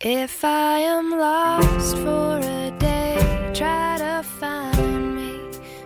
[0.00, 3.16] If I am lost for a day,
[3.54, 5.40] try to find me.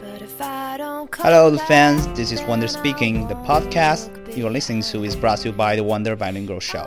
[0.00, 2.06] But if I don't come Hello, back, fans.
[2.16, 3.28] This is Wonder speaking.
[3.28, 6.86] The podcast you're listening to is brought to you by the Wonder Bilingual Show.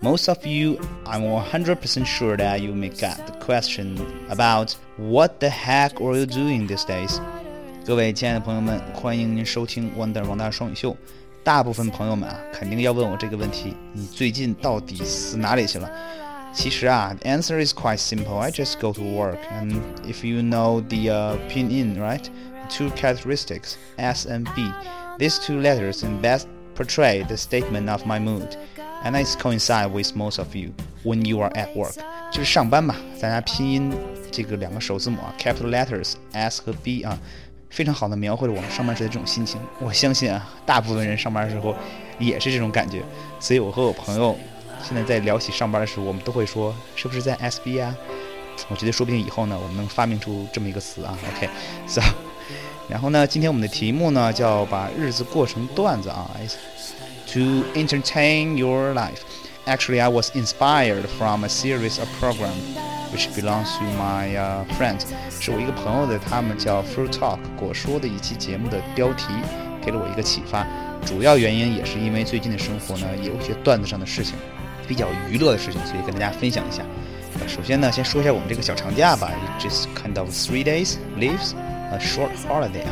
[0.00, 3.98] Most of you, I'm 100% sure that you may get the question
[4.30, 7.20] about what the heck are you doing these days.
[7.86, 10.96] 各位亲爱的朋友们，欢迎您收听 Wonder 王大双语秀。
[11.44, 15.88] 大部分朋友们啊，肯定要问我这个问题：你最近到底死哪里去了？
[16.52, 18.38] 其实啊，the answer is quite simple.
[18.38, 22.28] I just go to work, and if you know the uh, pinyin, right?
[22.68, 24.72] Two characteristics, S and B.
[25.18, 28.56] These two letters in best portray the statement of my mood,
[29.04, 30.72] and it coincide with most of you
[31.04, 31.94] when you are at work.
[32.32, 33.92] 就是上班嘛，咱家拼音
[34.32, 37.18] 这个两个首字母啊，capital letters S 和 B 啊，
[37.70, 39.60] 非常好的描绘了我们上班时的这种心情。
[39.78, 41.74] 我相信啊，大部分人上班的时候
[42.18, 43.02] 也是这种感觉，
[43.38, 44.36] 所以我和我朋友
[44.83, 47.95] 现在在聊起上班的时候，我们都会说是不是在 SB 啊？
[48.69, 51.17] 我觉得说不定以后呢，我们能发明出这么一个词啊。
[51.29, 52.01] OK，so，
[52.87, 56.55] 然后呢，今天我们的题目呢叫把日子过成段子啊，is
[57.33, 59.21] to entertain your life.
[59.65, 62.51] Actually, I was inspired from a series of program
[63.13, 64.35] which belongs to my
[64.77, 65.05] friends，
[65.39, 69.25] 是我一个朋友的，他们叫 Fruit Talk 果说的一期节目的标题，
[69.83, 70.65] 给了我一个启发。
[71.05, 74.35] 主要原因也是因为最近的生活呢，有一些段子上的事情，
[74.87, 76.83] 比较娱乐的事情，所以跟大家分享一下。
[77.39, 81.53] 呃首先呢，先说一下我们这个小长假吧 just kind of three days leaves
[81.91, 82.91] a short holiday 啊。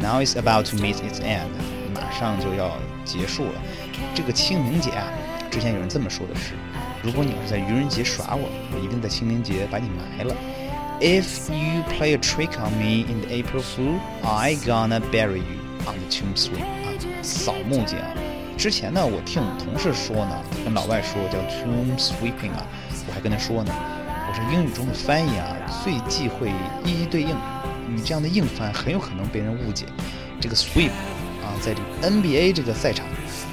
[0.00, 1.46] Now it's about to meet its end，
[1.94, 2.72] 马上就要
[3.04, 3.52] 结束了。
[4.14, 5.06] 这个清明节啊，
[5.50, 6.54] 之前有人这么说的是，
[7.02, 10.34] 如果你要是在愚人节耍我，我一定在清明节把你埋了。
[11.00, 15.96] If you play a trick on me in the April Fool, I gonna bury you on
[15.96, 16.90] the tomb sweep 啊，
[17.22, 18.29] 扫墓节啊。
[18.60, 22.60] 之前呢，我听同事说呢，跟老外说叫 tomb sweeping 啊，
[23.08, 23.72] 我还跟他说呢，
[24.28, 26.52] 我说英语中的翻译啊，最忌讳
[26.84, 27.34] 一一对应，
[27.88, 29.86] 你这样的硬翻很有可能被人误解。
[30.38, 30.90] 这个 sweep
[31.40, 33.06] 啊，在这个 NBA 这个赛场，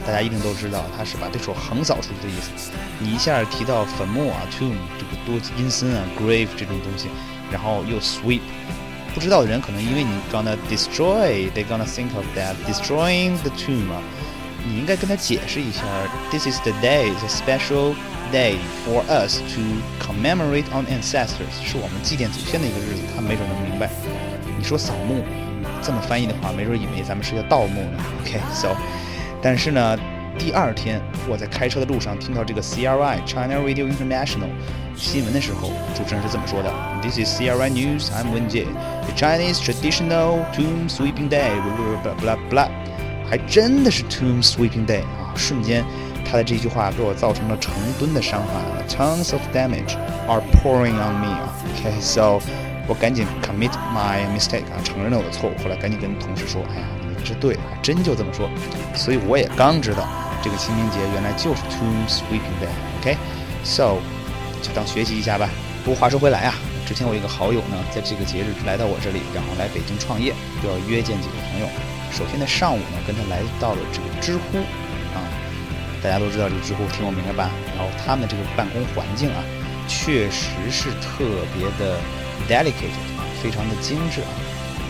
[0.06, 2.74] 大家一定都知道，它是把对手横扫出去的意思。
[3.00, 7.08] 你一下提到坟墓啊，tomb 这个多阴森啊，grave 这种东西，
[7.50, 8.42] 然后又 sweep，
[9.14, 14.04] 不知道的人可能因为你 gonna destroy，they gonna think of that destroying the tomb 啊。
[14.65, 15.83] 你应该跟他解释一下，
[16.31, 17.95] This is the day, it's a special
[18.33, 18.57] day
[18.87, 19.61] for us to
[20.01, 23.03] commemorate our ancestors，是我们祭奠祖先的一个日子。
[23.15, 23.91] 他没准能明白。
[24.57, 25.25] 你说扫墓，
[25.83, 27.99] 这么翻译的话，没准以为咱们是要盗墓呢。
[28.21, 28.69] OK，so，、
[29.43, 29.99] 但是呢，
[30.39, 34.49] 第二天我在开车的路上听到这个 CRI China Radio International
[34.97, 36.73] 新闻的时候，主持人是这么说的：
[37.03, 38.67] This is CRI News, I'm Wen Jie.
[39.07, 42.69] The Chinese traditional tomb sweeping day, blah blah blah blah blah.
[43.30, 45.34] 还真的是 Tomb Sweeping Day 啊！
[45.36, 45.84] 瞬间，
[46.26, 49.96] 他的这句话给我造成了成吨的伤害啊！Tons of damage
[50.28, 52.40] are pouring on me 啊！OK，so、
[52.88, 55.54] 我赶紧 commit my mistake 啊，承认了我的错误。
[55.62, 58.50] 后来赶紧跟同事说：“哎呀，你这对，还真就这么说。”
[58.96, 60.08] 所以我也刚知道，
[60.42, 62.72] 这个清明节原来就是 Tomb Sweeping Day。
[63.02, 63.98] OK，so、
[64.62, 65.50] 就当学习一下吧。
[65.84, 66.54] 不过话说回来啊，
[66.86, 70.34] 之前我一个好友呢，在这个节日来到我这里，然后来北京创业，
[70.64, 71.68] 就要约见几个朋友。
[72.17, 74.59] 首先在上午呢，跟他来到了这个知乎
[75.15, 75.25] 啊，
[76.03, 77.51] 大家都知道这个知乎挺有名的吧？
[77.77, 79.43] 然后他们这个办公环境啊，
[79.89, 81.25] 确实是特
[81.57, 81.99] 别的
[82.49, 84.29] delicate 啊，非常的精致啊。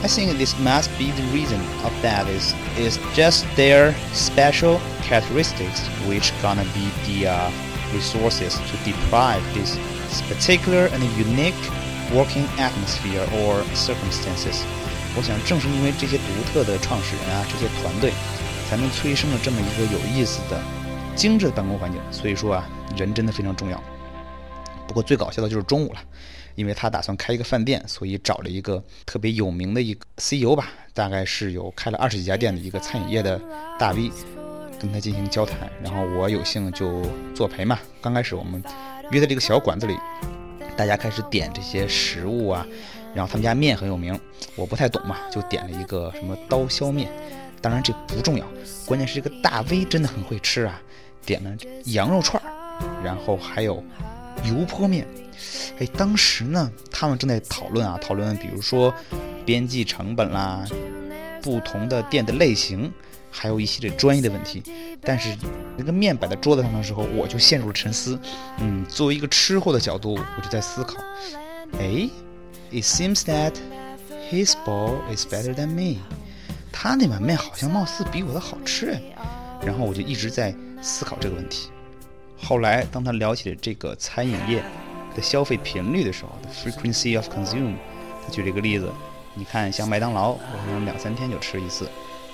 [0.02, 5.86] I think this must be the reason of that is is just their special characteristics
[6.08, 7.50] which gonna be the uh,
[7.94, 9.78] resources to deprive this
[10.28, 11.54] particular and unique
[12.12, 14.64] working atmosphere or circumstances.
[15.17, 18.11] 我想，正是因为这些独特的创始人啊，这些团队，
[18.69, 20.61] 才能催生了这么一个有意思的、
[21.15, 21.99] 精致的办公环境。
[22.11, 23.81] 所以说啊，人真的非常重要。
[24.87, 25.99] 不过最搞笑的就是中午了，
[26.53, 33.41] 因为他打算开一个饭店，所以找了一个特别有名的一个 CEO 吧，大概是有开了二十几家店的一个餐饮业的
[33.79, 34.11] 大 V，
[34.79, 35.57] 跟他进行交谈。
[35.83, 37.01] 然后我有幸就
[37.33, 37.79] 作陪嘛。
[37.99, 38.63] 刚开始我们
[39.09, 39.97] 约在这个小馆子里，
[40.75, 42.63] 大家开始点这些食物啊。
[43.17, 44.17] 然后他们家面很有名，
[44.55, 47.11] 我不太懂嘛，就点了一个什么刀削面。
[47.59, 48.45] 当然这不重要，
[48.85, 50.79] 关键是这个大 V 真的很会吃啊，
[51.25, 51.49] 点了
[51.85, 52.47] 羊肉串儿，
[53.03, 53.83] 然后还有
[54.43, 55.07] 油泼面。
[55.79, 58.93] 哎，当时呢，他们正在讨论啊，讨论比如说
[59.43, 60.63] 边际成本啦，
[61.41, 62.93] 不同的店的类型，
[63.31, 64.61] 还有一系列专业的问题。
[65.01, 65.35] 但是
[65.75, 68.19] 那个面摆在桌子上的时候，我就陷入了沉思。
[68.59, 70.99] 嗯，作为一个吃货的角度，我就在思考，
[71.79, 72.07] 哎。
[72.71, 73.53] It seems that
[74.29, 76.01] his bowl is better than me。
[76.71, 78.99] 他那碗面好像貌似比我的好吃。
[79.65, 81.69] 然后我就一直在思考这个问题。
[82.37, 84.63] 后来当他聊起了这个餐饮业
[85.15, 87.75] 的消费频率的时候，the frequency of consume，
[88.23, 88.87] 他举了一个例子，
[89.33, 91.89] 你看像麦当劳，我可能两三天就吃一次，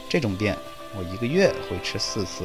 [0.09, 0.55] 这种店
[0.97, 2.43] 我一个月会吃四次，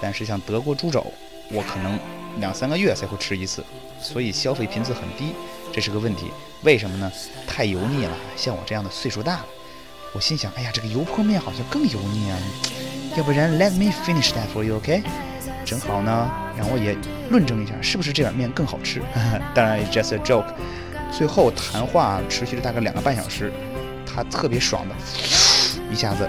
[0.00, 1.04] 但是像德国猪肘，
[1.50, 1.98] 我可能
[2.38, 3.64] 两三个月才会吃一次，
[4.02, 5.32] 所以消费频次很低，
[5.72, 6.32] 这是个问题。
[6.62, 7.10] 为什么呢？
[7.46, 8.12] 太油腻了。
[8.36, 9.46] 像我这样的岁数大了，
[10.12, 12.38] 我心想，哎呀，这个油泼面好像更油腻啊。
[13.16, 15.02] 要不然，Let me finish that for you，OK？
[15.64, 16.96] 正好呢，让我也
[17.30, 19.00] 论证一下，是不是这碗面更好吃？
[19.54, 20.52] 当然，just a joke。
[21.10, 23.52] 最后谈话持续了大概两个半小时，
[24.06, 24.94] 他特别爽的，
[25.92, 26.28] 一下子，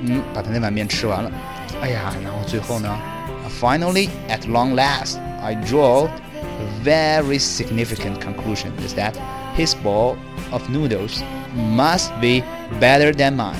[0.00, 1.30] 嗯，把他那碗面吃完了。
[1.80, 2.98] 哎呀，然后最后呢
[3.60, 6.10] ，Finally, at long last, I draw a
[6.82, 9.14] very significant conclusion: is that
[9.56, 10.16] his bowl
[10.50, 11.22] of noodles
[11.54, 12.42] must be
[12.80, 13.54] better than mine.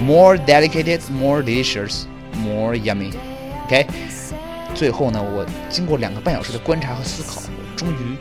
[0.00, 2.04] More delicate, more delicious,
[2.36, 3.12] more yummy.
[3.66, 3.86] OK，
[4.74, 8.16] 最后呢，我经过两个半小时的观察和思考，我终于，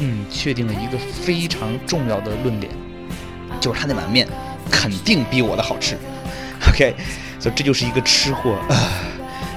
[0.00, 2.70] 嗯，确定了一个非常重要的论点，
[3.60, 4.26] 就是他那碗面
[4.70, 5.96] 肯定比我的好吃。
[6.68, 6.94] OK，
[7.38, 8.58] 所以这就是一个吃货，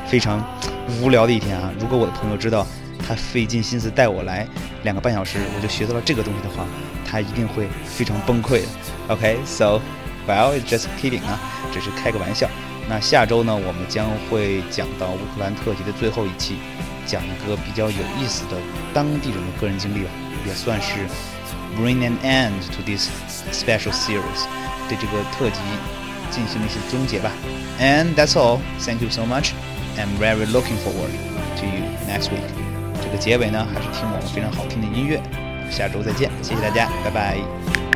[0.07, 0.45] 非常
[1.01, 1.71] 无聊的一天啊！
[1.79, 2.65] 如果我的朋友知道
[3.06, 4.46] 他费尽心思带我来
[4.82, 6.64] 两个半小时，我就学到了这个东西的话，
[7.08, 8.68] 他一定会非常崩溃的。
[9.08, 11.40] OK，so。Well, it's just kidding 啊，
[11.72, 12.50] 只是开个玩笑。
[12.86, 16.56] 那下周呢，我们将会讲到乌克兰特辑的最后一期，
[17.06, 18.58] 讲一个比较有意思的
[18.92, 20.10] 当地人的个人经历吧，
[20.46, 20.92] 也算是
[21.80, 23.08] bring an end to this
[23.50, 24.44] special series，
[24.86, 25.60] 对这个特辑
[26.30, 27.32] 进行一些终结吧。
[27.80, 28.58] And that's all.
[28.80, 29.52] Thank you so much.
[29.96, 31.12] I'm very looking forward
[31.56, 32.71] to you next week.
[33.03, 35.21] 这个结尾呢，还是听我们非常好听的音乐。
[35.69, 37.92] 下周再见，谢谢大家，拜拜。